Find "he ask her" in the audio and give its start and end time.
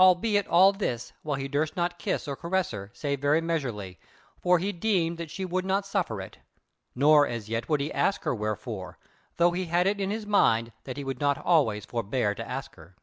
7.80-8.34